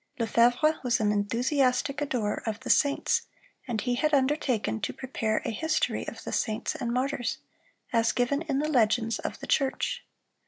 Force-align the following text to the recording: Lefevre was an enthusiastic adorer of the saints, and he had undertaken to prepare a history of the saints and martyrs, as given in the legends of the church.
Lefevre 0.17 0.79
was 0.83 0.99
an 0.99 1.11
enthusiastic 1.11 2.01
adorer 2.01 2.41
of 2.47 2.59
the 2.61 2.71
saints, 2.71 3.27
and 3.67 3.81
he 3.81 3.93
had 3.93 4.15
undertaken 4.15 4.79
to 4.81 4.91
prepare 4.91 5.43
a 5.45 5.51
history 5.51 6.07
of 6.07 6.23
the 6.23 6.31
saints 6.33 6.73
and 6.73 6.91
martyrs, 6.91 7.37
as 7.93 8.11
given 8.11 8.41
in 8.41 8.57
the 8.57 8.67
legends 8.67 9.19
of 9.19 9.39
the 9.41 9.45
church. 9.45 10.03